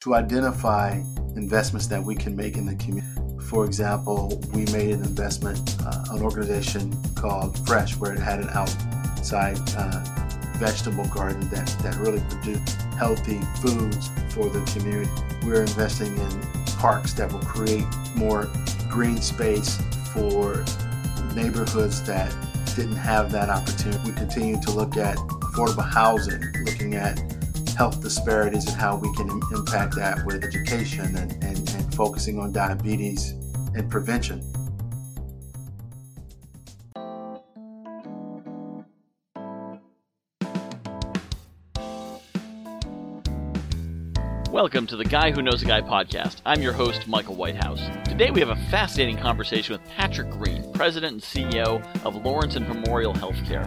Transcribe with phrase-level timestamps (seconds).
[0.00, 0.92] to identify
[1.36, 3.06] investments that we can make in the community.
[3.48, 8.48] For example, we made an investment, uh, an organization called Fresh, where it had an
[8.54, 10.04] outside uh,
[10.56, 15.10] vegetable garden that, that really produced healthy foods for the community.
[15.44, 16.40] We're investing in
[16.78, 18.50] parks that will create more
[18.88, 19.78] green space
[20.14, 20.64] for
[21.34, 22.34] neighborhoods that
[22.74, 23.98] didn't have that opportunity.
[24.04, 27.22] We continue to look at affordable housing, looking at
[27.80, 32.52] health disparities and how we can impact that with education and, and, and focusing on
[32.52, 33.30] diabetes
[33.74, 34.42] and prevention.
[44.60, 46.42] Welcome to the Guy Who Knows a Guy podcast.
[46.44, 47.80] I'm your host, Michael Whitehouse.
[48.06, 52.68] Today we have a fascinating conversation with Patrick Green, President and CEO of Lawrence and
[52.68, 53.64] Memorial Healthcare.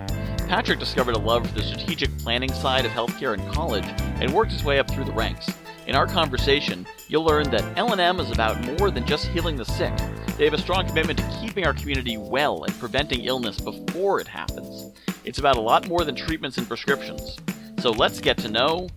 [0.47, 3.87] Patrick discovered a love for the strategic planning side of healthcare in college
[4.21, 5.49] and worked his way up through the ranks.
[5.87, 9.97] In our conversation, you'll learn that L&M is about more than just healing the sick.
[10.37, 14.27] They have a strong commitment to keeping our community well and preventing illness before it
[14.27, 14.93] happens.
[15.25, 17.39] It's about a lot more than treatments and prescriptions.
[17.79, 18.89] So let's get to know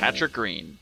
[0.00, 0.76] Patrick Green.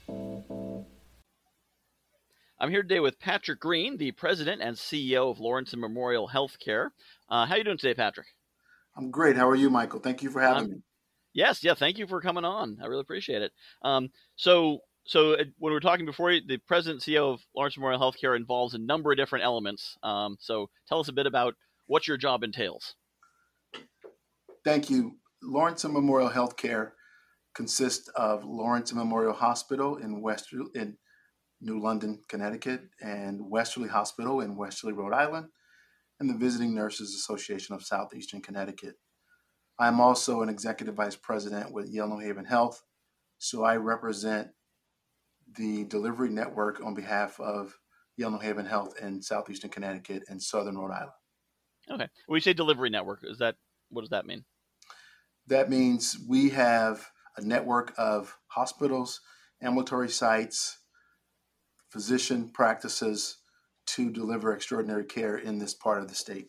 [2.61, 6.91] I'm here today with Patrick Green, the president and CEO of Lawrence Memorial Healthcare.
[7.29, 8.29] Uh, how are you doing today, Patrick?
[8.97, 9.37] I'm great.
[9.37, 9.99] How are you, Michael?
[9.99, 10.77] Thank you for having um, me.
[11.33, 11.75] Yes, yeah.
[11.75, 12.79] Thank you for coming on.
[12.81, 13.51] I really appreciate it.
[13.83, 17.77] Um, so, so uh, when we were talking before, the president and CEO of Lawrence
[17.77, 19.97] Memorial Healthcare involves a number of different elements.
[20.05, 21.55] Um, so, tell us a bit about
[21.87, 22.95] what your job entails.
[24.65, 25.17] Thank you.
[25.43, 26.93] Lawrence Memorial Healthcare
[27.55, 30.97] consists of Lawrence Memorial Hospital in West in
[31.65, 35.49] New London, Connecticut, and Westerly Hospital in Westerly, Rhode Island,
[36.21, 38.97] and the Visiting Nurses Association of Southeastern Connecticut.
[39.79, 42.83] I am also an executive vice president with Yale New Haven Health,
[43.39, 44.49] so I represent
[45.57, 47.75] the delivery network on behalf of
[48.17, 51.13] Yale New Haven Health in Southeastern Connecticut and Southern Rhode Island.
[51.91, 52.09] Okay.
[52.27, 53.57] When you say delivery network, is that
[53.91, 54.45] what does that mean?
[55.47, 59.21] That means we have a network of hospitals,
[59.63, 60.79] ambulatory sites,
[61.95, 63.37] physician practices
[63.87, 66.49] to deliver extraordinary care in this part of the state.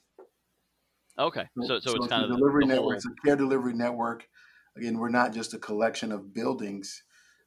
[1.19, 2.81] Okay, so so, so it's kind of a delivery network.
[2.81, 2.93] whole...
[2.93, 4.27] It's a care delivery network.
[4.75, 7.03] Again, we're not just a collection of buildings.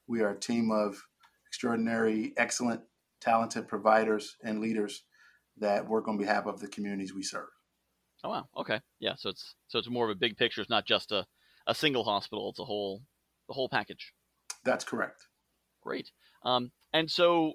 [0.07, 1.03] We are a team of
[1.49, 2.83] extraordinary, excellent,
[3.21, 5.03] talented providers and leaders
[5.57, 7.49] that work on behalf of the communities we serve.
[8.23, 8.45] Oh wow.
[8.57, 8.81] Okay.
[9.01, 9.17] Yeah.
[9.17, 10.61] So it's so it's more of a big picture.
[10.61, 11.27] It's not just a,
[11.67, 12.49] a single hospital.
[12.51, 13.03] It's a whole
[13.49, 14.13] the whole package.
[14.65, 15.27] That's correct.
[15.83, 16.13] Great.
[16.45, 17.55] Um, and so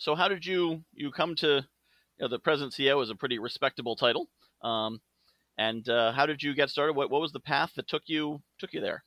[0.00, 1.56] so how did you you come to
[2.18, 4.28] you know, the president CEO is a pretty respectable title.
[4.62, 5.00] Um,
[5.58, 6.94] and uh, how did you get started?
[6.96, 9.04] What what was the path that took you took you there?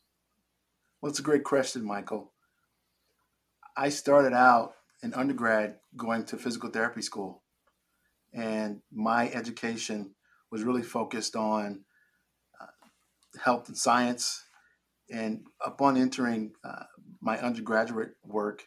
[1.01, 2.31] Well, it's a great question, Michael.
[3.75, 7.41] I started out in undergrad going to physical therapy school,
[8.31, 10.13] and my education
[10.51, 11.85] was really focused on
[12.61, 14.43] uh, health and science.
[15.11, 16.83] And upon entering uh,
[17.19, 18.63] my undergraduate work,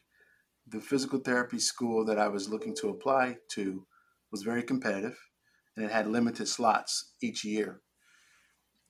[0.69, 3.87] the physical therapy school that I was looking to apply to
[4.31, 5.19] was very competitive
[5.77, 7.81] and it had limited slots each year.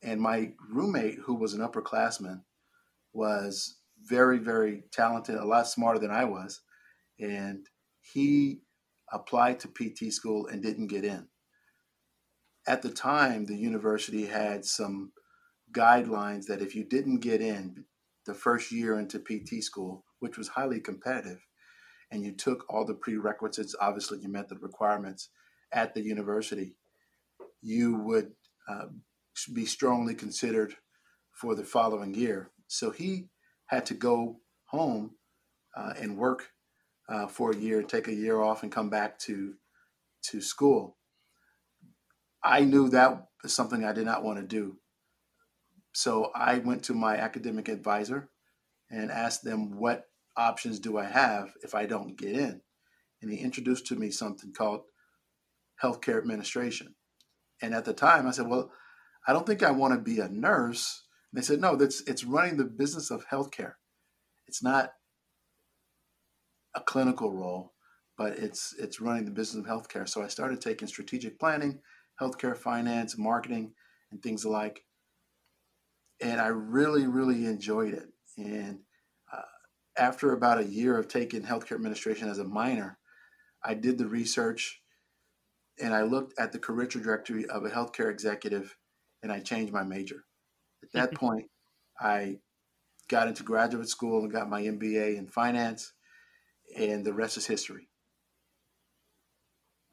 [0.03, 2.43] And my roommate, who was an upperclassman,
[3.13, 6.61] was very, very talented, a lot smarter than I was.
[7.19, 7.67] And
[8.01, 8.61] he
[9.13, 11.29] applied to PT school and didn't get in.
[12.69, 15.13] At the time, the university had some
[15.73, 17.85] guidelines that if you didn't get in
[18.27, 21.47] the first year into PT school, which was highly competitive,
[22.11, 25.31] and you took all the prerequisites, obviously you met the requirements
[25.73, 26.77] at the university,
[27.63, 28.33] you would
[28.69, 28.87] uh,
[29.53, 30.75] be strongly considered
[31.33, 32.51] for the following year.
[32.69, 33.29] So he
[33.67, 35.13] had to go home
[35.77, 36.51] uh, and work
[37.09, 39.55] uh, for a year, take a year off, and come back to
[40.23, 40.97] to school.
[42.43, 44.79] I knew that was something I did not want to do.
[45.93, 48.29] So I went to my academic advisor
[48.91, 50.07] and asked them what
[50.37, 52.61] options do I have if I don't get in?
[53.23, 54.83] And he introduced to me something called
[55.83, 56.95] healthcare administration.
[57.63, 58.71] And at the time, I said, Well,
[59.27, 61.05] I don't think I want to be a nurse.
[61.33, 63.75] And they said, No, that's it's running the business of healthcare.
[64.47, 64.93] It's not
[66.75, 67.73] a clinical role,
[68.19, 70.09] but it's it's running the business of healthcare.
[70.09, 71.81] So I started taking strategic planning,
[72.21, 73.73] healthcare finance, marketing,
[74.13, 74.83] and things alike.
[76.21, 78.09] And I really, really enjoyed it.
[78.39, 78.81] And
[79.99, 82.99] after about a year of taking healthcare administration as a minor,
[83.65, 84.81] I did the research
[85.81, 88.77] and I looked at the career trajectory of a healthcare executive
[89.23, 90.25] and I changed my major.
[90.83, 91.27] At that mm-hmm.
[91.27, 91.47] point,
[92.01, 92.39] I
[93.09, 95.93] got into graduate school and got my MBA in finance.
[96.77, 97.89] and the rest is history.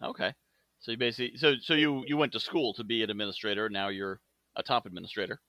[0.03, 0.33] Okay,
[0.79, 3.69] so you basically so so you you went to school to be an administrator.
[3.69, 4.19] Now you're
[4.55, 5.39] a top administrator.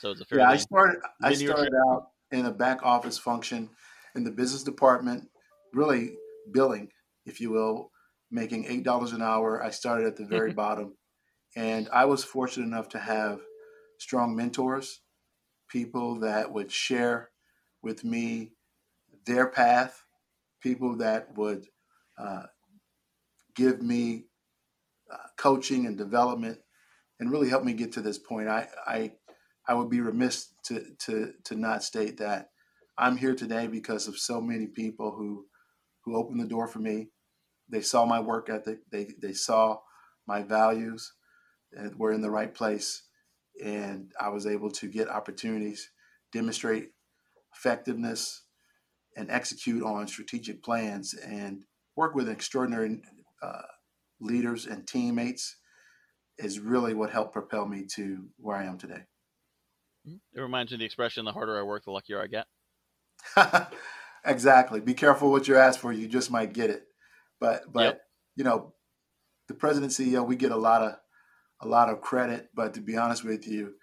[0.00, 0.50] So it's a fairly yeah.
[0.50, 3.68] I started I started out in a back office function
[4.14, 5.28] in the business department,
[5.72, 6.16] really
[6.52, 6.88] billing,
[7.26, 7.90] if you will,
[8.30, 9.62] making eight dollars an hour.
[9.62, 10.56] I started at the very mm-hmm.
[10.56, 10.96] bottom,
[11.56, 13.40] and I was fortunate enough to have
[13.98, 15.00] strong mentors,
[15.68, 17.30] people that would share
[17.82, 18.52] with me
[19.26, 20.02] their path,
[20.60, 21.66] people that would
[22.18, 22.44] uh,
[23.54, 24.24] give me
[25.12, 26.58] uh, coaching and development,
[27.20, 28.48] and really help me get to this point.
[28.48, 29.12] I I,
[29.66, 32.51] I would be remiss to to to not state that
[32.98, 35.46] I'm here today because of so many people who
[36.04, 37.08] who opened the door for me.
[37.68, 38.80] They saw my work ethic.
[38.90, 39.78] They they saw
[40.26, 41.12] my values,
[41.72, 43.02] and were in the right place,
[43.64, 45.90] and I was able to get opportunities,
[46.32, 46.90] demonstrate
[47.54, 48.42] effectiveness,
[49.16, 51.64] and execute on strategic plans, and
[51.96, 53.00] work with extraordinary
[53.42, 53.62] uh,
[54.20, 55.56] leaders and teammates.
[56.38, 59.02] Is really what helped propel me to where I am today.
[60.04, 62.46] It reminds me of the expression: "The harder I work, the luckier I get."
[64.24, 64.80] exactly.
[64.80, 65.92] Be careful what you ask for.
[65.92, 66.84] You just might get it.
[67.40, 68.00] But but yep.
[68.36, 68.74] you know,
[69.48, 70.94] the president CEO, we get a lot of
[71.60, 73.74] a lot of credit, but to be honest with you,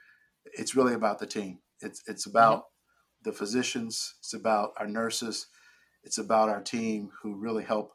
[0.46, 1.60] it's really about the team.
[1.82, 3.30] It's it's about mm-hmm.
[3.30, 4.16] the physicians.
[4.20, 5.48] It's about our nurses.
[6.04, 7.94] It's about our team who really help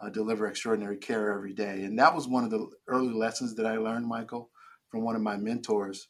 [0.00, 1.82] uh, deliver extraordinary care every day.
[1.82, 4.50] And that was one of the early lessons that I learned, Michael,
[4.88, 6.08] from one of my mentors.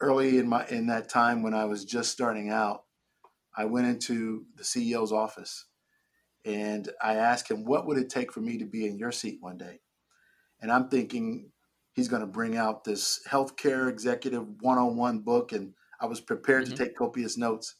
[0.00, 2.84] Early in my in that time when I was just starting out,
[3.58, 5.66] I went into the CEO's office
[6.44, 9.38] and I asked him, What would it take for me to be in your seat
[9.40, 9.80] one day?
[10.62, 11.50] And I'm thinking
[11.92, 15.50] he's going to bring out this healthcare executive one on one book.
[15.50, 16.76] And I was prepared mm-hmm.
[16.76, 17.74] to take copious notes.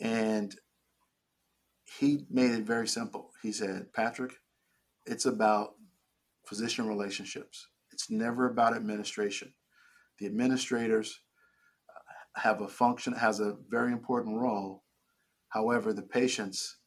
[0.00, 0.54] And
[1.98, 3.30] he made it very simple.
[3.42, 4.34] He said, Patrick,
[5.06, 5.74] it's about
[6.46, 9.54] physician relationships, it's never about administration.
[10.18, 11.18] The administrators
[12.36, 14.84] have a function, has a very important role.
[15.48, 16.78] However, the patients,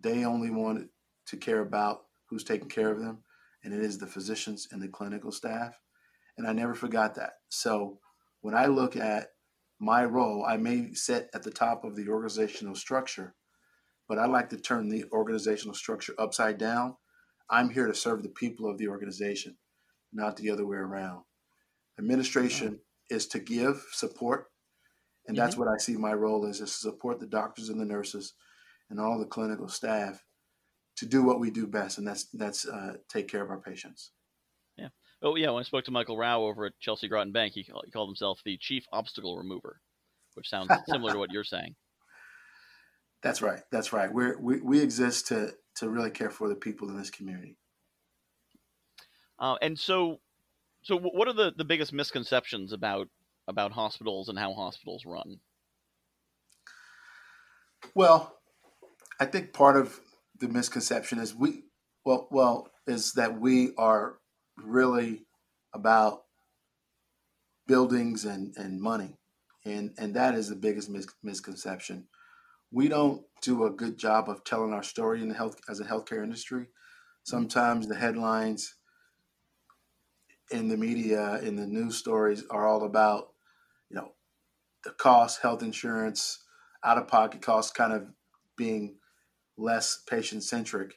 [0.00, 0.88] they only want
[1.26, 3.18] to care about who's taking care of them,
[3.62, 5.78] and it is the physicians and the clinical staff.
[6.36, 7.34] And I never forgot that.
[7.48, 7.98] So
[8.40, 9.28] when I look at
[9.78, 13.34] my role, I may sit at the top of the organizational structure,
[14.08, 16.96] but I like to turn the organizational structure upside down.
[17.50, 19.56] I'm here to serve the people of the organization,
[20.12, 21.22] not the other way around.
[21.98, 22.80] Administration
[23.10, 24.51] is to give support
[25.26, 25.64] and that's mm-hmm.
[25.64, 28.34] what I see my role is, is to support the doctors and the nurses
[28.90, 30.24] and all the clinical staff
[30.96, 34.10] to do what we do best, and that's that's uh, take care of our patients.
[34.76, 34.88] Yeah.
[35.22, 35.50] Oh yeah.
[35.50, 38.40] When I spoke to Michael Rauh over at Chelsea Groton Bank, he, he called himself
[38.44, 39.80] the chief obstacle remover,
[40.34, 41.74] which sounds similar to what you're saying.
[43.22, 43.60] That's right.
[43.70, 44.12] That's right.
[44.12, 47.56] We're, we we exist to to really care for the people in this community.
[49.38, 50.20] Uh, and so,
[50.82, 53.08] so what are the the biggest misconceptions about
[53.48, 55.40] about hospitals and how hospitals run?
[57.94, 58.38] Well,
[59.20, 60.00] I think part of
[60.38, 61.64] the misconception is we
[62.04, 64.18] well well is that we are
[64.56, 65.26] really
[65.72, 66.24] about
[67.66, 69.16] buildings and, and money.
[69.64, 72.08] And and that is the biggest mis- misconception.
[72.72, 75.84] We don't do a good job of telling our story in the health as a
[75.84, 76.66] healthcare industry.
[77.24, 78.74] Sometimes the headlines
[80.50, 83.31] in the media in the news stories are all about
[84.84, 86.44] the cost, health insurance,
[86.84, 88.06] out of pocket costs kind of
[88.56, 88.96] being
[89.56, 90.94] less patient centric.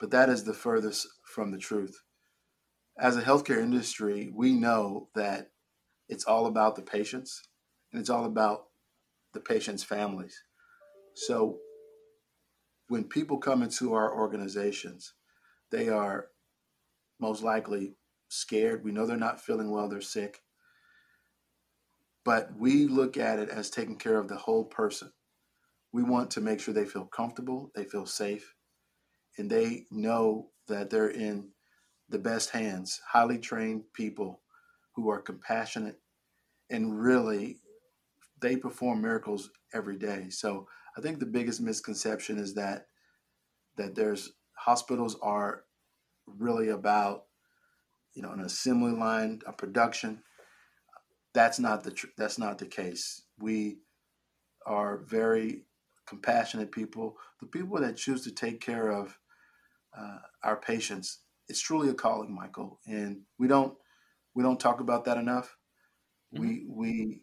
[0.00, 2.02] But that is the furthest from the truth.
[2.98, 5.50] As a healthcare industry, we know that
[6.08, 7.42] it's all about the patients
[7.92, 8.64] and it's all about
[9.32, 10.42] the patients' families.
[11.14, 11.58] So
[12.88, 15.14] when people come into our organizations,
[15.70, 16.26] they are
[17.20, 17.94] most likely
[18.28, 18.84] scared.
[18.84, 20.40] We know they're not feeling well, they're sick
[22.24, 25.12] but we look at it as taking care of the whole person.
[25.92, 28.54] We want to make sure they feel comfortable, they feel safe,
[29.36, 31.50] and they know that they're in
[32.08, 34.40] the best hands, highly trained people
[34.94, 35.98] who are compassionate
[36.70, 37.58] and really
[38.40, 40.28] they perform miracles every day.
[40.30, 42.86] So I think the biggest misconception is that
[43.76, 45.64] that there's hospitals are
[46.26, 47.24] really about
[48.14, 50.22] you know an assembly line, a production
[51.34, 53.22] that's not the tr- that's not the case.
[53.38, 53.78] We
[54.66, 55.64] are very
[56.06, 57.16] compassionate people.
[57.40, 59.18] The people that choose to take care of
[59.98, 63.76] uh, our patients, it's truly a calling, Michael, and we don't
[64.34, 65.56] we don't talk about that enough.
[66.34, 66.42] Mm-hmm.
[66.42, 67.22] We we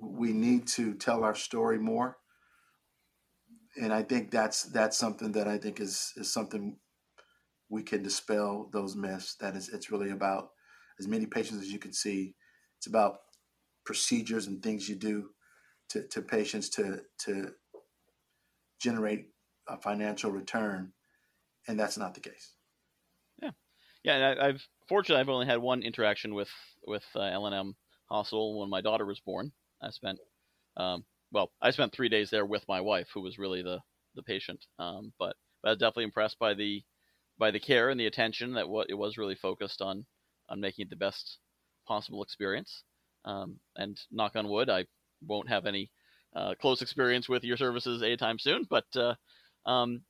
[0.00, 2.16] we need to tell our story more.
[3.76, 6.78] and I think that's that's something that I think is is something
[7.68, 9.36] we can dispel those myths.
[9.40, 10.50] That is, it's really about
[11.00, 12.34] as many patients as you can see.
[12.84, 13.20] It's about
[13.86, 15.30] procedures and things you do
[15.88, 17.52] to, to patients to to
[18.78, 19.28] generate
[19.66, 20.92] a financial return,
[21.66, 22.56] and that's not the case.
[23.40, 23.52] Yeah,
[24.02, 24.16] yeah.
[24.16, 26.50] And I, have fortunately I've only had one interaction with
[26.86, 27.74] with uh, L&M
[28.10, 29.50] Hospital when my daughter was born.
[29.82, 30.18] I spent
[30.76, 33.80] um, well, I spent three days there with my wife, who was really the
[34.14, 34.62] the patient.
[34.78, 36.84] Um, but but I was definitely impressed by the
[37.38, 40.04] by the care and the attention that what it was really focused on
[40.50, 41.38] on making it the best
[41.86, 42.82] possible experience.
[43.24, 44.84] Um, and knock on wood, I
[45.26, 45.90] won't have any
[46.36, 48.66] uh, close experience with your services anytime soon.
[48.68, 49.14] But uh,
[49.66, 50.02] um,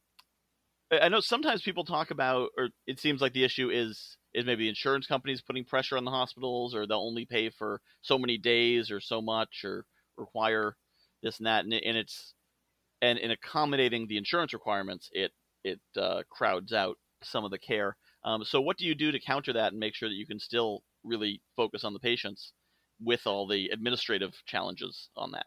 [0.90, 4.68] I know sometimes people talk about, or it seems like the issue is is maybe
[4.68, 8.90] insurance companies putting pressure on the hospitals, or they'll only pay for so many days
[8.90, 10.76] or so much, or require
[11.22, 12.34] this and that, and, and it's
[13.00, 17.96] and in accommodating the insurance requirements, it it uh, crowds out some of the care.
[18.24, 20.38] Um, so, what do you do to counter that and make sure that you can
[20.38, 22.52] still really focus on the patients
[23.00, 25.46] with all the administrative challenges on that?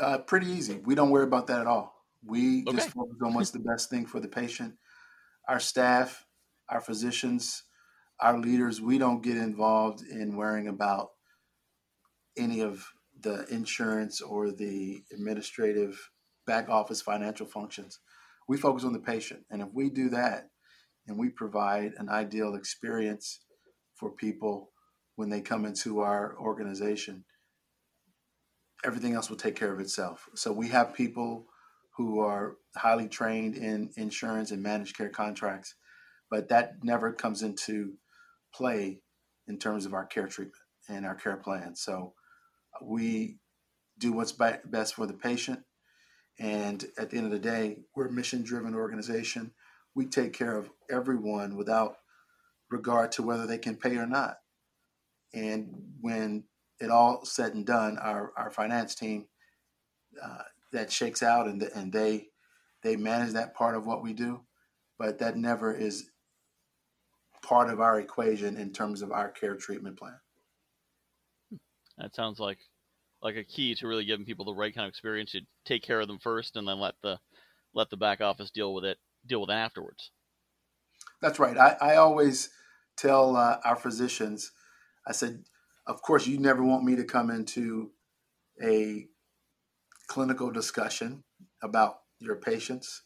[0.00, 0.80] Uh, pretty easy.
[0.84, 1.94] We don't worry about that at all.
[2.24, 2.76] We okay.
[2.76, 4.74] just focus on what's the best thing for the patient.
[5.48, 6.24] Our staff,
[6.68, 7.62] our physicians,
[8.20, 11.10] our leaders, we don't get involved in worrying about
[12.36, 12.84] any of
[13.20, 16.10] the insurance or the administrative
[16.46, 18.00] back office financial functions.
[18.48, 19.44] We focus on the patient.
[19.50, 20.48] And if we do that
[21.06, 23.40] and we provide an ideal experience
[23.94, 24.70] for people
[25.16, 27.24] when they come into our organization,
[28.84, 30.28] everything else will take care of itself.
[30.34, 31.46] So we have people
[31.96, 35.74] who are highly trained in insurance and managed care contracts,
[36.30, 37.94] but that never comes into
[38.52, 39.00] play
[39.46, 40.56] in terms of our care treatment
[40.88, 41.76] and our care plan.
[41.76, 42.14] So
[42.82, 43.38] we
[43.98, 45.60] do what's best for the patient.
[46.40, 49.52] And at the end of the day, we're a mission driven organization.
[49.94, 51.98] We take care of everyone without
[52.70, 54.36] regard to whether they can pay or not.
[55.32, 56.44] And when
[56.80, 59.26] it all said and done, our, our finance team
[60.22, 60.42] uh,
[60.72, 62.28] that shakes out and, and they
[62.82, 64.42] they manage that part of what we do,
[64.98, 66.10] but that never is
[67.42, 70.18] part of our equation in terms of our care treatment plan.
[71.98, 72.58] That sounds like
[73.22, 75.32] like a key to really giving people the right kind of experience.
[75.32, 77.18] You take care of them first, and then let the
[77.72, 80.10] let the back office deal with it deal with it afterwards.
[81.24, 81.56] That's right.
[81.56, 82.50] I, I always
[82.98, 84.52] tell uh, our physicians,
[85.06, 85.44] I said,
[85.86, 87.92] of course, you never want me to come into
[88.62, 89.08] a
[90.06, 91.24] clinical discussion
[91.62, 93.04] about your patients.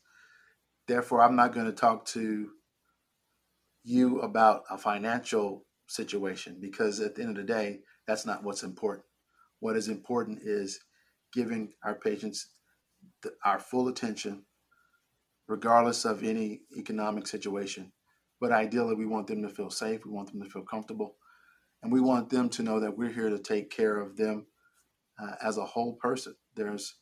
[0.88, 2.50] Therefore, I'm not going to talk to
[3.84, 8.64] you about a financial situation because at the end of the day, that's not what's
[8.64, 9.06] important.
[9.60, 10.80] What is important is
[11.32, 12.48] giving our patients
[13.44, 14.42] our full attention,
[15.46, 17.92] regardless of any economic situation.
[18.40, 20.04] But ideally, we want them to feel safe.
[20.04, 21.16] We want them to feel comfortable.
[21.82, 24.46] And we want them to know that we're here to take care of them
[25.20, 26.34] uh, as a whole person.
[26.54, 26.94] There's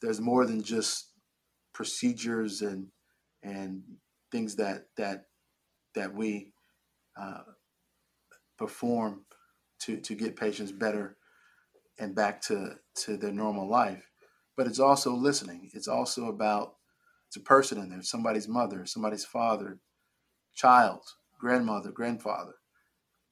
[0.00, 1.12] there's more than just
[1.72, 2.88] procedures and
[3.42, 3.82] and
[4.30, 5.26] things that that
[5.94, 6.52] that we
[7.20, 7.42] uh,
[8.58, 9.24] perform
[9.80, 11.16] to to get patients better
[11.98, 14.10] and back to to their normal life.
[14.56, 15.70] But it's also listening.
[15.72, 16.74] It's also about
[17.28, 19.78] it's a person in there, somebody's mother, somebody's father,
[20.58, 21.02] child,
[21.38, 22.54] grandmother, grandfather.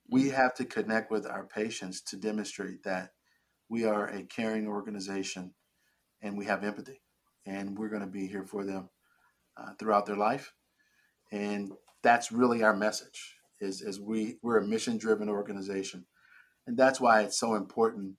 [0.09, 3.11] We have to connect with our patients to demonstrate that
[3.68, 5.52] we are a caring organization
[6.23, 7.02] and we have empathy
[7.45, 8.88] and we're going to be here for them
[9.56, 10.52] uh, throughout their life
[11.33, 16.06] and that's really our message is, is we we're a mission driven organization
[16.66, 18.14] and that's why it's so important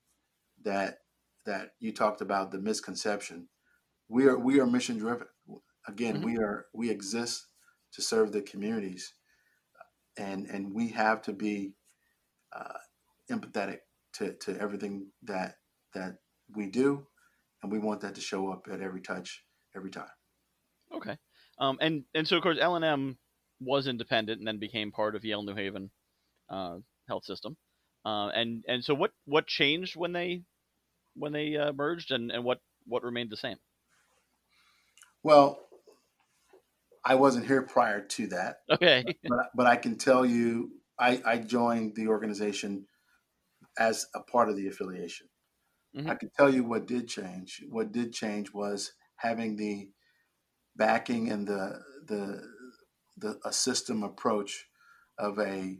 [0.63, 0.99] that
[1.45, 3.47] that you talked about the misconception.
[4.09, 5.27] We are we are mission driven.
[5.87, 6.25] Again, mm-hmm.
[6.25, 7.47] we are we exist
[7.97, 9.13] to serve the communities,
[10.17, 11.73] and and we have to be
[12.55, 12.77] uh,
[13.29, 13.79] empathetic
[14.13, 15.55] to to everything that
[15.95, 16.17] that
[16.55, 17.07] we do,
[17.61, 19.43] and we want that to show up at every touch
[19.75, 20.05] every time.
[20.93, 21.17] Okay,
[21.59, 23.17] um, and and so of course L and M
[23.59, 25.89] was independent and then became part of Yale New Haven
[26.51, 26.77] uh,
[27.07, 27.57] health system.
[28.05, 30.43] Uh, and and so what what changed when they
[31.15, 33.57] when they uh, merged, and, and what what remained the same?
[35.23, 35.66] Well,
[37.07, 38.57] I wasn't here prior to that.
[38.69, 42.85] Okay, but, but I can tell you, I, I joined the organization
[43.79, 45.27] as a part of the affiliation.
[45.95, 46.09] Mm-hmm.
[46.09, 47.63] I can tell you what did change.
[47.69, 49.89] What did change was having the
[50.75, 52.43] backing and the the
[53.15, 54.67] the a system approach
[55.17, 55.79] of a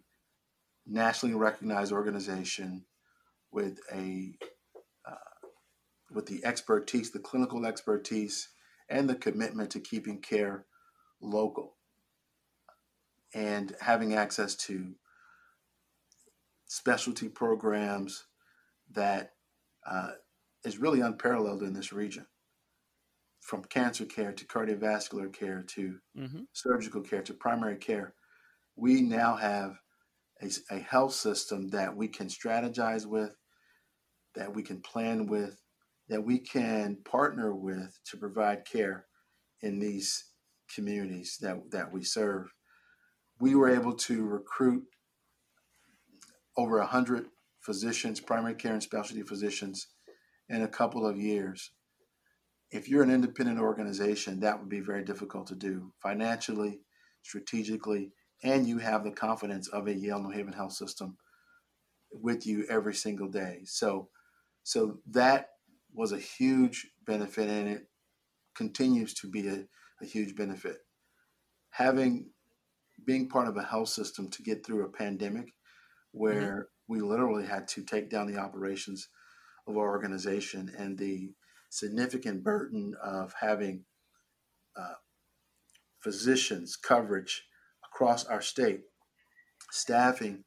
[0.86, 2.86] nationally recognized organization
[3.52, 4.34] with a
[5.06, 5.46] uh,
[6.10, 8.48] with the expertise, the clinical expertise,
[8.90, 10.66] and the commitment to keeping care
[11.22, 11.76] local
[13.34, 14.96] and having access to
[16.66, 18.26] specialty programs
[18.92, 19.34] that
[19.86, 20.12] uh,
[20.64, 22.26] is really unparalleled in this region
[23.42, 26.42] from cancer care to cardiovascular care to mm-hmm.
[26.52, 28.14] surgical care to primary care.
[28.76, 29.80] We now have
[30.42, 33.36] a, a health system that we can strategize with,
[34.36, 35.62] that we can plan with,
[36.10, 39.06] that we can partner with to provide care
[39.62, 40.26] in these
[40.74, 42.54] communities that, that we serve.
[43.40, 44.84] We were able to recruit
[46.56, 47.28] over 100
[47.62, 49.88] physicians, primary care and specialty physicians,
[50.50, 51.72] in a couple of years.
[52.72, 56.80] If you're an independent organization, that would be very difficult to do financially,
[57.22, 58.12] strategically,
[58.44, 61.18] and you have the confidence of a Yale New Haven health system
[62.12, 63.62] with you every single day.
[63.66, 64.10] So,
[64.64, 65.50] so that
[65.94, 67.88] was a huge benefit, and it
[68.56, 69.66] continues to be a,
[70.02, 70.78] a huge benefit.
[71.72, 72.30] Having
[73.06, 75.54] being part of a health system to get through a pandemic
[76.12, 76.94] where mm-hmm.
[76.94, 79.10] we literally had to take down the operations
[79.68, 81.32] of our organization and the
[81.70, 83.84] significant burden of having
[84.76, 84.96] uh,
[86.00, 87.44] physicians coverage
[87.86, 88.82] across our state,
[89.72, 90.44] staffing.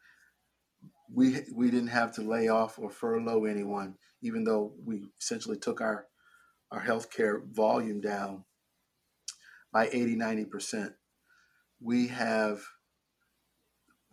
[1.13, 5.81] We we didn't have to lay off or furlough anyone, even though we essentially took
[5.81, 6.07] our
[6.71, 8.45] our healthcare volume down
[9.73, 10.93] by 80, 90 percent.
[11.81, 12.63] We have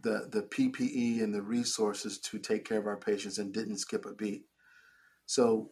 [0.02, 4.06] the the PPE and the resources to take care of our patients and didn't skip
[4.06, 4.44] a beat.
[5.26, 5.72] So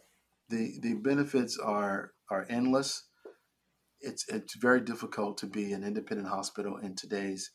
[0.49, 3.03] the the benefits are are endless.
[4.01, 7.51] It's it's very difficult to be an independent hospital in today's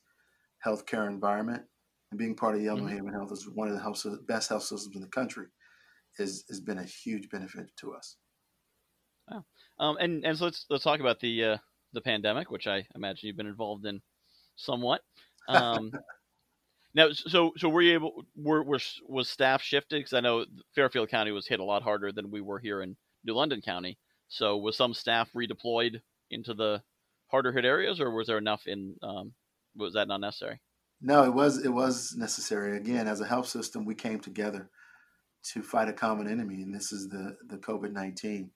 [0.64, 1.62] healthcare environment.
[2.10, 2.88] And being part of New mm-hmm.
[2.88, 5.46] Haven Health is one of the health, best health systems in the country.
[6.18, 8.16] Is has been a huge benefit to us.
[9.30, 9.44] Wow.
[9.78, 11.56] Um, and and so let's let's talk about the uh,
[11.92, 14.00] the pandemic, which I imagine you've been involved in
[14.56, 15.02] somewhat.
[15.48, 15.90] Um,
[16.94, 19.98] now, so so were you able were, were was staff shifted?
[19.98, 22.96] Because I know Fairfield County was hit a lot harder than we were here in
[23.24, 23.98] New London County.
[24.28, 26.82] So was some staff redeployed into the
[27.28, 28.96] harder hit areas, or was there enough in?
[29.02, 29.32] Um,
[29.76, 30.60] was that not necessary?
[31.00, 32.76] No, it was it was necessary.
[32.76, 34.68] Again, as a health system, we came together
[35.52, 38.50] to fight a common enemy, and this is the the COVID nineteen.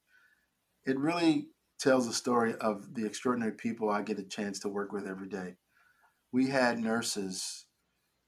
[0.86, 4.92] It really tells the story of the extraordinary people I get a chance to work
[4.92, 5.56] with every day.
[6.32, 7.66] We had nurses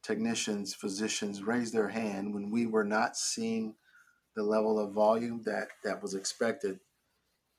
[0.03, 3.75] technicians, physicians raise their hand when we were not seeing
[4.37, 6.79] the level of volume that, that was expected.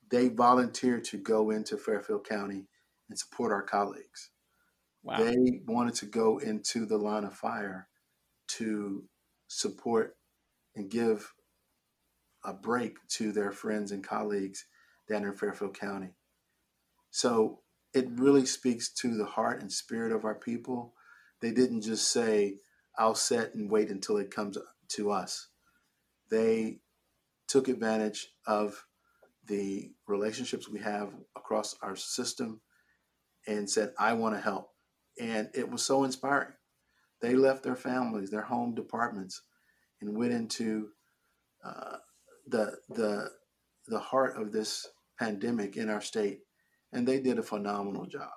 [0.10, 2.68] They volunteered to go into Fairfield County
[3.10, 4.30] and support our colleagues.
[5.04, 5.18] Wow.
[5.18, 7.90] They wanted to go into the line of fire
[8.50, 9.04] to
[9.48, 10.16] support
[10.76, 11.34] and give
[12.46, 14.66] a break to their friends and colleagues
[15.10, 16.10] down in Fairfield County.
[17.12, 17.62] So
[17.94, 20.94] it really speaks to the heart and spirit of our people
[21.42, 22.58] they didn't just say,
[22.98, 24.58] I'll set and wait until it comes
[24.90, 25.50] to us.
[26.30, 26.80] They
[27.48, 28.84] took advantage of
[29.46, 32.62] the relationships we have across our system
[33.48, 34.72] and said, I want to help.
[35.20, 36.54] And it was so inspiring.
[37.22, 39.42] They left their families, their home departments,
[40.02, 40.90] and went into
[41.64, 41.98] uh,
[42.48, 43.30] the, the,
[43.88, 44.86] the heart of this
[45.20, 46.40] pandemic in our state.
[46.94, 48.32] And they did a phenomenal job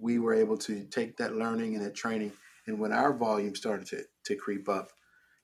[0.00, 2.32] we were able to take that learning and that training.
[2.66, 4.90] And when our volume started to, to creep up,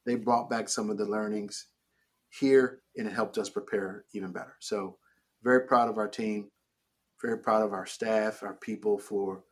[0.07, 1.67] they brought back some of the learnings
[2.39, 4.55] here and it helped us prepare even better.
[4.61, 4.99] So
[5.43, 6.51] very proud of our team,
[7.23, 9.45] very proud of our staff, our people for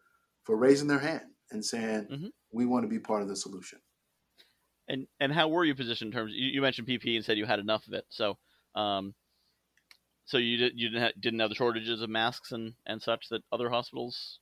[0.42, 2.26] for raising their hand and saying mm-hmm.
[2.52, 3.78] we want to be part of the solution.
[4.88, 6.32] And and how were you positioned in terms?
[6.34, 8.04] You, you mentioned PP and said you had enough of it.
[8.08, 8.36] So
[8.74, 9.14] um,
[10.24, 13.28] so you did you didn't have, didn't have the shortages of masks and and such
[13.30, 14.38] that other hospitals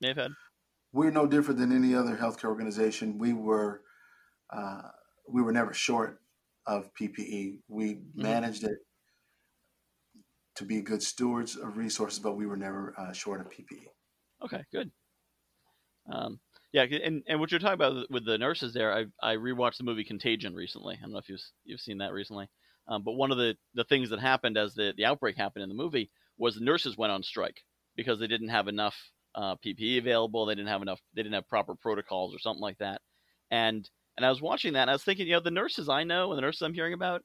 [0.00, 0.32] may have had?
[0.92, 3.18] We're no different than any other healthcare organization.
[3.18, 3.82] We were
[4.50, 4.82] uh,
[5.28, 6.20] we were never short
[6.66, 7.58] of PPE.
[7.68, 8.22] We mm-hmm.
[8.22, 8.78] managed it
[10.56, 13.86] to be good stewards of resources, but we were never uh, short of PPE.
[14.44, 14.90] Okay, good.
[16.12, 16.40] Um,
[16.72, 19.84] yeah, and, and what you're talking about with the nurses there, I I rewatched the
[19.84, 20.96] movie Contagion recently.
[20.98, 22.48] I don't know if you've you've seen that recently,
[22.90, 25.68] um, but one of the the things that happened as the the outbreak happened in
[25.68, 27.62] the movie was the nurses went on strike
[27.96, 28.96] because they didn't have enough
[29.34, 30.46] uh, PPE available.
[30.46, 31.00] They didn't have enough.
[31.14, 33.00] They didn't have proper protocols or something like that.
[33.50, 36.04] And and I was watching that and I was thinking, you know, the nurses I
[36.04, 37.22] know and the nurses I'm hearing about,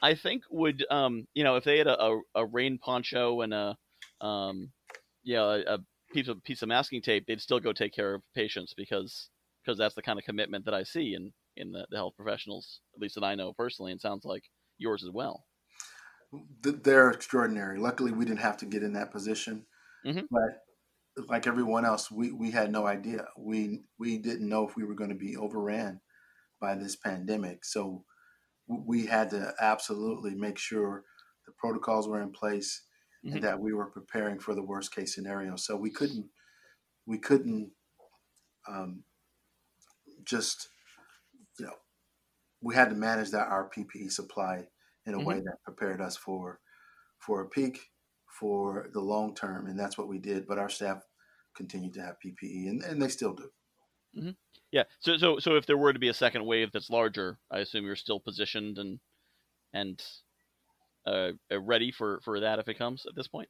[0.00, 3.52] I think would, um, you know, if they had a, a, a rain poncho and
[3.52, 3.76] a,
[4.20, 4.70] um,
[5.24, 5.78] you know, a, a
[6.12, 9.30] piece of piece of masking tape, they'd still go take care of patients because
[9.64, 12.80] because that's the kind of commitment that I see in in the, the health professionals,
[12.94, 14.44] at least that I know personally, and sounds like
[14.78, 15.44] yours as well.
[16.62, 17.78] they're extraordinary.
[17.78, 19.66] Luckily, we didn't have to get in that position,
[20.04, 20.26] mm-hmm.
[20.30, 23.26] but like everyone else, we, we had no idea.
[23.36, 26.00] We we didn't know if we were going to be overran
[26.60, 27.64] by this pandemic.
[27.64, 28.04] So
[28.66, 31.04] we had to absolutely make sure
[31.46, 32.82] the protocols were in place
[33.24, 33.36] mm-hmm.
[33.36, 35.56] and that we were preparing for the worst case scenario.
[35.56, 36.26] So we couldn't
[37.06, 37.70] we couldn't
[38.68, 39.02] um,
[40.24, 40.68] just
[42.60, 44.64] we had to manage that our PPE supply
[45.06, 45.26] in a mm-hmm.
[45.26, 46.60] way that prepared us for
[47.18, 47.80] for a peak
[48.38, 50.46] for the long term, and that's what we did.
[50.46, 51.02] But our staff
[51.56, 53.50] continued to have PPE, and, and they still do.
[54.16, 54.30] Mm-hmm.
[54.70, 54.84] Yeah.
[55.00, 57.84] So so so if there were to be a second wave that's larger, I assume
[57.84, 59.00] you're still positioned and
[59.72, 60.02] and
[61.06, 63.48] uh, uh, ready for for that if it comes at this point.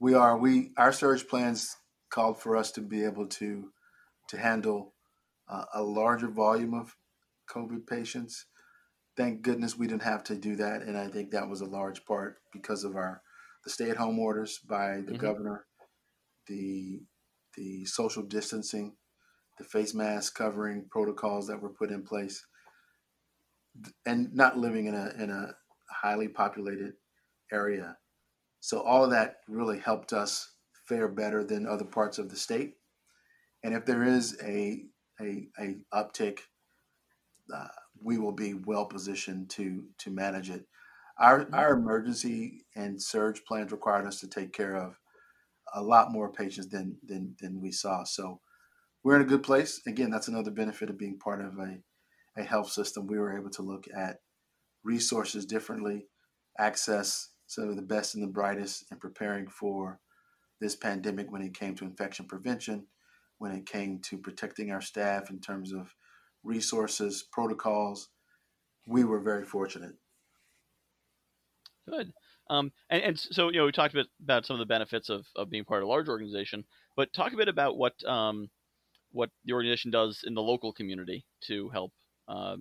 [0.00, 0.36] We are.
[0.36, 1.76] We our surge plans
[2.10, 3.70] called for us to be able to
[4.28, 4.94] to handle
[5.48, 6.94] uh, a larger volume of
[7.48, 8.46] COVID patients.
[9.16, 12.04] Thank goodness we didn't have to do that, and I think that was a large
[12.04, 13.22] part because of our
[13.64, 15.16] the stay-at-home orders by the mm-hmm.
[15.16, 15.66] governor,
[16.46, 17.00] the
[17.56, 18.96] the social distancing
[19.58, 22.44] the face mask covering protocols that were put in place,
[24.04, 25.54] and not living in a in a
[25.90, 26.94] highly populated
[27.52, 27.96] area.
[28.60, 30.50] So all of that really helped us
[30.88, 32.74] fare better than other parts of the state.
[33.62, 34.84] And if there is a
[35.20, 36.40] a, a uptick,
[37.52, 37.68] uh,
[38.02, 40.66] we will be well positioned to to manage it.
[41.18, 41.54] Our mm-hmm.
[41.54, 44.98] our emergency and surge plans required us to take care of
[45.74, 48.04] a lot more patients than than than we saw.
[48.04, 48.40] So
[49.02, 49.80] we're in a good place.
[49.86, 51.78] Again, that's another benefit of being part of a,
[52.38, 53.06] a health system.
[53.06, 54.18] We were able to look at
[54.82, 56.06] resources differently,
[56.58, 60.00] access some of the best and the brightest in preparing for
[60.60, 62.86] this pandemic when it came to infection prevention,
[63.38, 65.94] when it came to protecting our staff in terms of
[66.44, 68.08] resources, protocols.
[68.86, 69.94] We were very fortunate.
[71.88, 72.12] Good.
[72.50, 75.08] Um, and, and so, you know, we talked a bit about some of the benefits
[75.08, 76.64] of, of being part of a large organization,
[76.96, 78.48] but talk a bit about what um,
[79.12, 81.92] what the organization does in the local community to help
[82.28, 82.56] uh,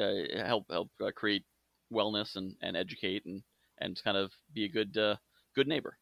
[0.00, 1.44] uh, help help uh, create
[1.92, 3.42] wellness and, and educate and,
[3.80, 5.16] and kind of be a good uh,
[5.56, 5.96] good neighbor.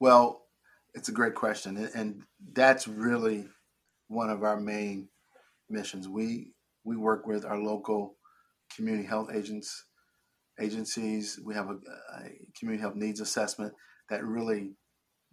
[0.00, 0.42] Well,
[0.94, 2.22] it's a great question, and
[2.52, 3.46] that's really
[4.12, 5.08] one of our main
[5.68, 6.08] missions.
[6.08, 6.52] We
[6.84, 8.16] we work with our local
[8.74, 9.86] community health agents
[10.60, 11.40] agencies.
[11.42, 13.72] We have a, a community health needs assessment
[14.10, 14.72] that really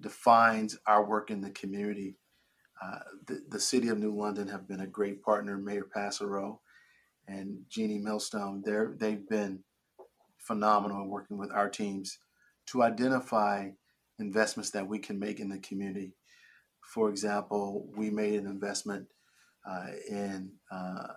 [0.02, 2.15] defines our work in the community
[2.82, 6.60] uh, the, the city of New London have been a great partner, Mayor Passero
[7.28, 8.63] and Jeannie Milstone.
[8.63, 9.60] They're, they've been
[10.38, 12.18] phenomenal in working with our teams
[12.68, 13.70] to identify
[14.18, 16.13] investments that we can make in the community.
[16.93, 19.08] For example, we made an investment
[19.69, 21.13] uh, in uh,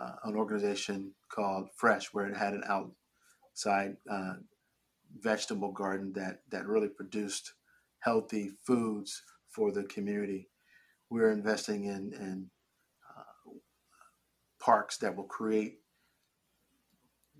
[0.00, 4.34] uh, an organization called Fresh, where it had an outside uh,
[5.18, 7.52] vegetable garden that, that really produced
[7.98, 10.48] healthy foods for the community
[11.12, 12.50] we're investing in, in
[13.06, 13.50] uh,
[14.58, 15.80] parks that will create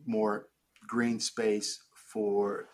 [0.05, 0.49] more
[0.87, 2.69] green space for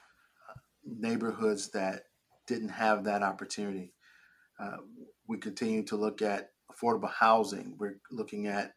[0.85, 2.03] neighborhoods that
[2.49, 3.93] didn't have that opportunity.
[4.59, 4.79] Uh,
[5.27, 7.77] we continue to look at affordable housing.
[7.79, 8.73] We're looking at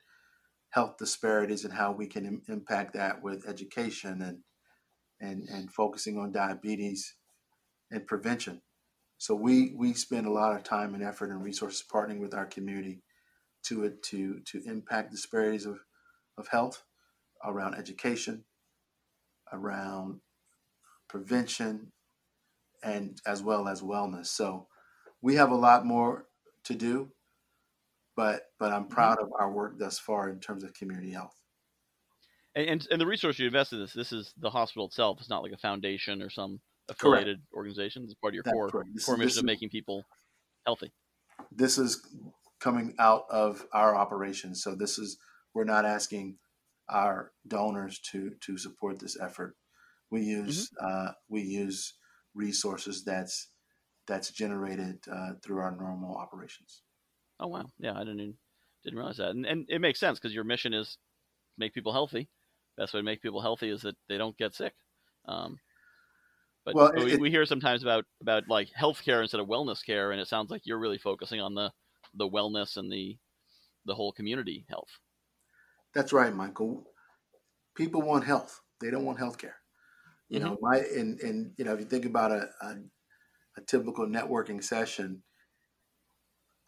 [0.69, 4.39] health disparities and how we can Im- impact that with education and
[5.19, 7.15] and and focusing on diabetes
[7.91, 8.61] and prevention.
[9.17, 12.45] So we we spend a lot of time and effort and resources partnering with our
[12.45, 13.03] community
[13.63, 15.79] to it to to impact disparities of,
[16.37, 16.83] of health
[17.43, 18.45] around education,
[19.51, 20.21] around
[21.07, 21.91] prevention,
[22.83, 24.27] and as well as wellness.
[24.27, 24.67] So
[25.21, 26.25] we have a lot more
[26.65, 27.11] to do,
[28.15, 28.93] but but I'm mm-hmm.
[28.93, 31.35] proud of our work thus far in terms of community health.
[32.53, 35.19] And, and, and the resource you invested in this, this is the hospital itself.
[35.21, 37.53] It's not like a foundation or some affiliated correct.
[37.53, 38.69] organizations as part of your That's core
[39.05, 40.03] core mission of making people
[40.65, 40.91] healthy.
[41.51, 42.05] This is
[42.59, 45.17] coming out of our operations, so this is
[45.53, 46.37] we're not asking
[46.89, 49.55] our donors to to support this effort.
[50.09, 50.85] We use mm-hmm.
[50.85, 51.93] uh, we use
[52.33, 53.47] resources that's
[54.07, 56.81] that's generated uh, through our normal operations.
[57.39, 58.37] Oh wow, yeah, I didn't even,
[58.83, 60.97] didn't realize that, and and it makes sense because your mission is
[61.57, 62.29] make people healthy.
[62.77, 64.73] Best way to make people healthy is that they don't get sick.
[65.25, 65.59] Um,
[66.65, 70.21] but, well, we, we, hear sometimes about about like healthcare instead of wellness care, and
[70.21, 71.71] it sounds like you're really focusing on the
[72.15, 73.17] the wellness and the
[73.85, 74.99] the whole community health.
[75.93, 76.83] That's right, Michael.
[77.75, 79.53] People want health; they don't want healthcare.
[80.29, 80.49] You mm-hmm.
[80.49, 82.75] know, my and and you know, if you think about a, a
[83.57, 85.23] a typical networking session,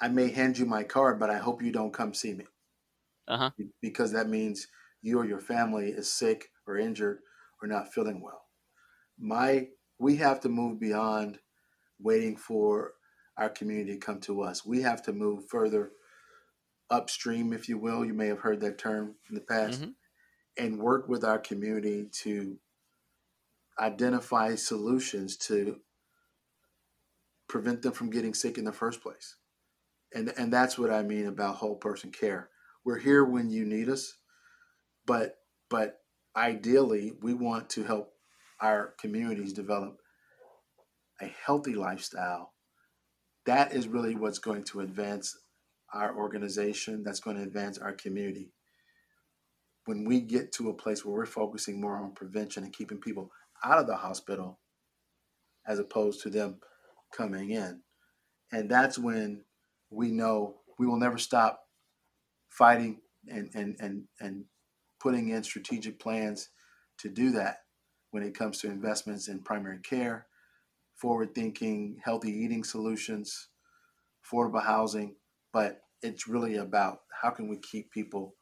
[0.02, 2.46] I may hand you my card, but I hope you don't come see me.
[3.28, 3.52] Uh-huh.
[3.82, 4.68] Because that means
[5.02, 7.20] you or your family is sick or injured
[7.62, 8.46] or not feeling well.
[9.18, 9.68] My
[10.00, 11.40] we have to move beyond
[12.00, 12.94] waiting for
[13.38, 14.66] our community to come to us.
[14.66, 15.92] We have to move further
[16.90, 18.04] upstream, if you will.
[18.04, 19.92] You may have heard that term in the past, mm-hmm.
[20.58, 22.58] and work with our community to
[23.80, 25.80] identify solutions to
[27.48, 29.36] prevent them from getting sick in the first place.
[30.14, 32.50] And and that's what I mean about whole person care.
[32.86, 34.18] We're here when you need us,
[35.06, 35.38] but
[35.70, 36.00] but
[36.36, 38.14] ideally we want to help
[38.60, 40.00] our communities develop
[41.22, 42.54] a healthy lifestyle.
[43.46, 45.38] That is really what's going to advance
[45.94, 48.52] our organization, that's going to advance our community.
[49.86, 53.32] When we get to a place where we're focusing more on prevention and keeping people
[53.64, 54.60] out of the hospital
[55.68, 56.58] as opposed to them
[57.16, 57.82] coming in.
[58.52, 59.44] And that's when
[59.90, 61.62] we know we will never stop
[62.50, 64.46] fighting and, and, and, and
[65.00, 66.50] putting in strategic plans
[67.00, 67.58] to do that
[68.12, 70.28] when it comes to investments in primary care,
[70.96, 73.50] forward thinking, healthy eating solutions,
[74.26, 75.16] affordable housing.
[75.52, 78.36] But it's really about how can we keep people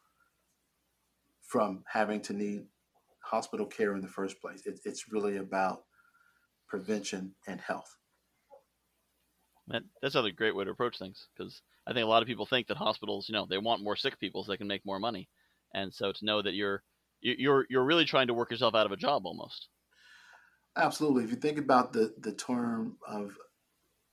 [1.41, 2.63] from having to need
[3.23, 4.65] hospital care in the first place.
[4.65, 5.83] It, it's really about
[6.67, 7.97] prevention and health.
[9.67, 12.45] That, that's another great way to approach things because I think a lot of people
[12.45, 14.99] think that hospitals, you know, they want more sick people so they can make more
[14.99, 15.29] money,
[15.73, 16.83] and so to know that you're
[17.21, 19.69] you're you're really trying to work yourself out of a job almost.
[20.75, 21.23] Absolutely.
[21.23, 23.35] If you think about the the term of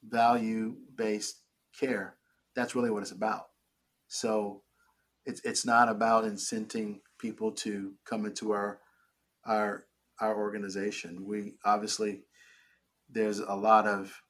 [0.03, 1.43] value based
[1.79, 2.17] care,
[2.55, 3.47] that's really what it's about.
[4.09, 4.63] So
[5.25, 8.81] it's it's not about incenting people to come into our
[9.45, 9.85] our
[10.21, 11.25] our organization.
[11.27, 12.23] We obviously
[13.09, 14.21] there's a lot of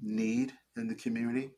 [0.00, 1.50] need in the community,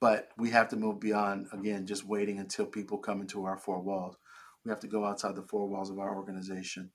[0.00, 3.80] but we have to move beyond again just waiting until people come into our four
[3.80, 4.16] walls.
[4.64, 6.90] We have to go outside the four walls of our organization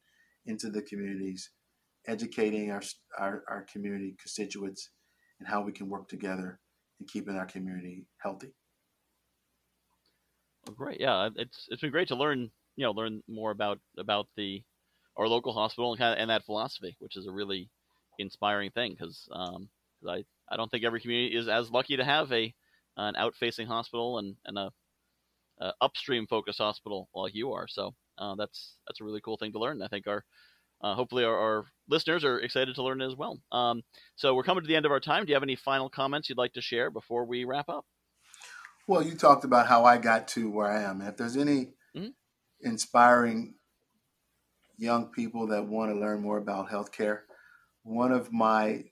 [0.46, 1.52] into the communities,
[2.08, 2.82] educating our
[3.18, 4.90] our, our community constituents
[5.40, 6.60] and how we can work together
[7.00, 8.54] and keeping our community healthy.
[10.68, 11.00] Oh, great.
[11.00, 14.64] Yeah, it's it's been great to learn you know learn more about about the
[15.18, 17.70] our local hospital and kind of, and that philosophy, which is a really
[18.18, 19.68] inspiring thing because um,
[20.08, 22.54] I I don't think every community is as lucky to have a
[22.98, 24.72] an out facing hospital and and a,
[25.60, 27.68] a upstream focused hospital like you are.
[27.68, 29.82] So uh, that's that's a really cool thing to learn.
[29.82, 30.24] I think our
[30.84, 33.40] uh, hopefully our, our, listeners are excited to learn as well.
[33.52, 33.84] Um,
[34.16, 35.26] so we're coming to the end of our time.
[35.26, 37.86] Do you have any final comments you'd like to share before we wrap up?
[38.88, 41.02] Well, you talked about how I got to where I am.
[41.02, 42.08] If there's any mm-hmm.
[42.62, 43.56] inspiring
[44.78, 47.20] young people that want to learn more about healthcare,
[47.84, 48.86] one of my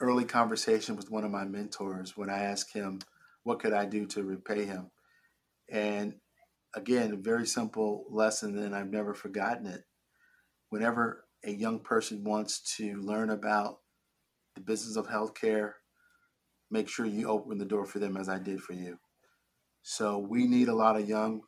[0.00, 3.00] early conversation with one of my mentors when I asked him,
[3.42, 4.90] what could I do to repay him?
[5.70, 6.14] And
[6.74, 9.84] again, a very simple lesson, and I've never forgotten it.
[10.70, 13.78] Whenever a young person wants to learn about
[14.54, 15.72] the business of healthcare,
[16.70, 18.98] make sure you open the door for them as I did for you.
[19.82, 21.42] So we need a lot of young,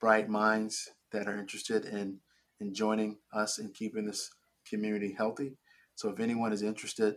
[0.00, 2.18] bright minds that are interested in,
[2.60, 4.30] in joining us in keeping this
[4.68, 5.56] community healthy.
[5.94, 7.16] So if anyone is interested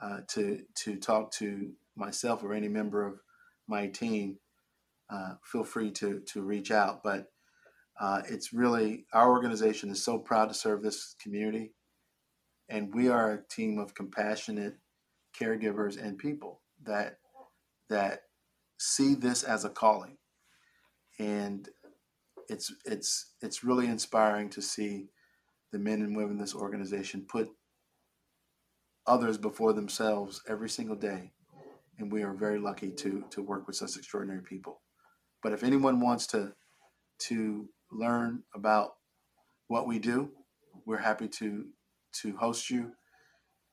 [0.00, 3.20] uh, to to talk to myself or any member of
[3.66, 4.38] my team,
[5.10, 7.02] uh, feel free to to reach out.
[7.02, 7.26] But
[8.00, 11.72] uh, it's really our organization is so proud to serve this community,
[12.68, 14.76] and we are a team of compassionate
[15.38, 17.18] caregivers and people that
[17.88, 18.22] that
[18.78, 20.18] see this as a calling,
[21.18, 21.68] and
[22.48, 25.08] it's it's it's really inspiring to see
[25.72, 27.50] the men and women in this organization put
[29.08, 31.32] others before themselves every single day,
[31.98, 34.82] and we are very lucky to to work with such extraordinary people.
[35.42, 36.52] But if anyone wants to
[37.28, 38.92] to learn about
[39.68, 40.30] what we do,
[40.86, 41.66] we're happy to
[42.22, 42.92] to host you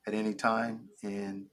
[0.07, 1.47] at any time and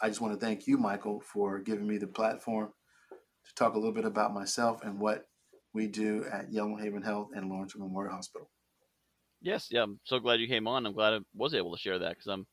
[0.00, 2.72] I just want to thank you, Michael, for giving me the platform
[3.10, 5.26] to talk a little bit about myself and what
[5.74, 8.50] we do at Yale New Haven Health and Lawrence Memorial Hospital.
[9.40, 10.86] Yes, yeah, I'm so glad you came on.
[10.86, 12.46] I'm glad I was able to share that because I'm,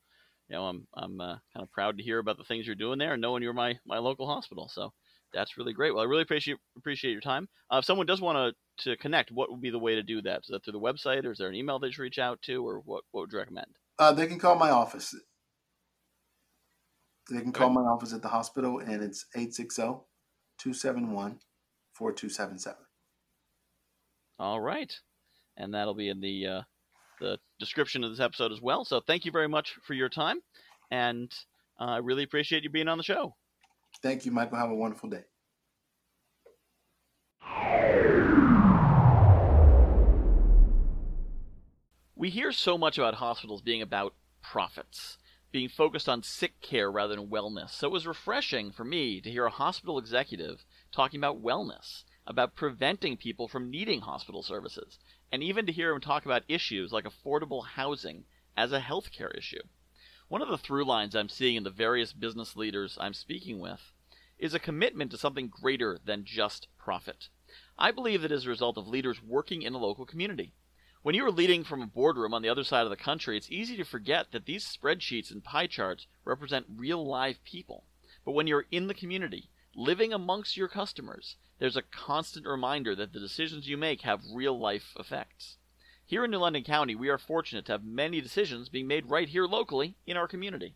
[0.50, 2.98] you know, I'm I'm uh, kind of proud to hear about the things you're doing
[2.98, 4.68] there and knowing you're my my local hospital.
[4.68, 4.92] So
[5.32, 5.94] that's really great.
[5.94, 7.48] Well, I really appreciate appreciate your time.
[7.72, 10.20] Uh, if someone does want to to connect, what would be the way to do
[10.22, 10.40] that?
[10.40, 12.66] Is that through the website, or is there an email they should reach out to,
[12.66, 13.68] or what what would you recommend?
[13.98, 15.14] Uh, they can call my office.
[17.30, 19.82] They can call my office at the hospital, and it's 860
[20.58, 21.38] 271
[21.92, 22.76] 4277.
[24.40, 24.92] All right.
[25.56, 26.62] And that'll be in the uh,
[27.20, 28.84] the description of this episode as well.
[28.84, 30.40] So thank you very much for your time.
[30.90, 31.32] And
[31.78, 33.36] uh, I really appreciate you being on the show.
[34.02, 34.58] Thank you, Michael.
[34.58, 35.24] Have a wonderful day.
[42.16, 45.16] We hear so much about hospitals being about profits,
[45.52, 47.70] being focused on sick care rather than wellness.
[47.70, 52.54] So it was refreshing for me to hear a hospital executive talking about wellness, about
[52.54, 54.98] preventing people from needing hospital services,
[55.32, 58.24] and even to hear him talk about issues like affordable housing
[58.56, 59.62] as a healthcare issue.
[60.28, 63.92] One of the through lines I'm seeing in the various business leaders I'm speaking with
[64.38, 67.28] is a commitment to something greater than just profit.
[67.78, 70.54] I believe that as a result of leaders working in a local community.
[71.02, 73.50] When you are leading from a boardroom on the other side of the country, it's
[73.50, 77.84] easy to forget that these spreadsheets and pie charts represent real live people.
[78.24, 83.12] But when you're in the community, living amongst your customers, there's a constant reminder that
[83.12, 85.58] the decisions you make have real life effects.
[86.06, 89.28] Here in New London County, we are fortunate to have many decisions being made right
[89.28, 90.74] here locally in our community.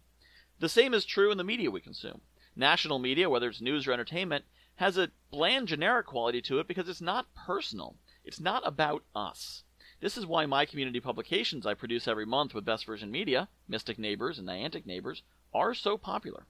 [0.61, 2.20] The same is true in the media we consume.
[2.55, 4.44] National media, whether it's news or entertainment,
[4.77, 7.97] has a bland generic quality to it because it's not personal.
[8.23, 9.64] It's not about us.
[10.01, 13.99] This is why my community publications I produce every month with Best Version Media, Mystic
[13.99, 15.23] Neighbors, and Niantic Neighbors
[15.55, 16.47] are so popular.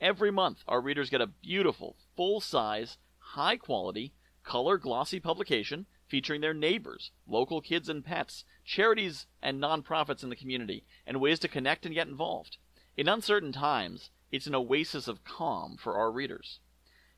[0.00, 2.98] Every month, our readers get a beautiful, full size,
[3.32, 10.22] high quality, color glossy publication featuring their neighbors, local kids and pets, charities and nonprofits
[10.22, 12.56] in the community, and ways to connect and get involved.
[12.96, 16.60] In uncertain times, it's an oasis of calm for our readers.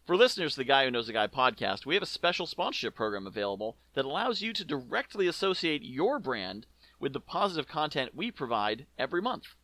[0.05, 2.97] For listeners to the Guy Who Knows a Guy podcast, we have a special sponsorship
[2.97, 6.67] program available that allows you to directly associate your brand
[6.99, 9.55] with the positive content we provide every month.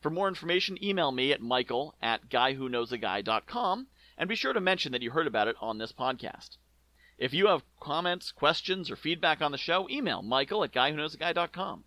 [0.00, 5.02] For more information, email me at michael at guywhoknowsaguy.com and be sure to mention that
[5.02, 6.58] you heard about it on this podcast.
[7.16, 11.84] If you have comments, questions, or feedback on the show, email michael at guywhoknowsaguy.com.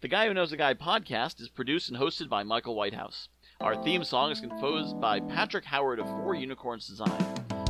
[0.00, 3.28] The Guy Who Knows a Guy podcast is produced and hosted by Michael Whitehouse.
[3.60, 7.24] Our theme song is composed by Patrick Howard of Four Unicorns Design.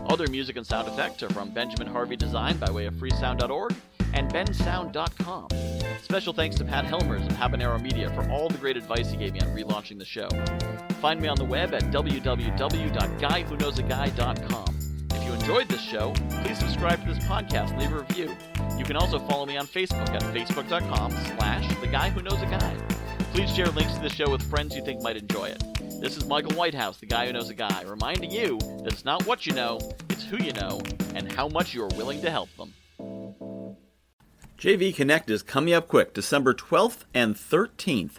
[0.09, 3.75] Other music and sound effects are from Benjamin Harvey Design by way of freesound.org
[4.13, 5.49] and bensound.com.
[6.03, 9.33] Special thanks to Pat Helmers of Habanero Media for all the great advice he gave
[9.33, 10.29] me on relaunching the show.
[11.07, 14.77] Find me on the web at www.guywhoknowsaguy.com.
[15.13, 18.37] If you enjoyed this show, please subscribe to this podcast and leave a review.
[18.77, 22.47] You can also follow me on Facebook at facebook.com slash the guy who knows a
[22.47, 22.77] guy.
[23.33, 25.63] Please share links to the show with friends you think might enjoy it.
[26.01, 29.25] This is Michael Whitehouse, the guy who knows a guy, reminding you that it's not
[29.29, 29.79] what you know,
[30.11, 30.81] it's who you know,
[31.15, 32.75] and how much you are willing to help them.
[34.59, 38.19] JV Connect is coming up quick, December 12th and 13th.